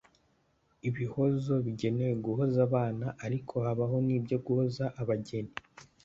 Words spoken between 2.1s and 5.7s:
guhoza abana ariko habaho n’ibyo guhoza abageni.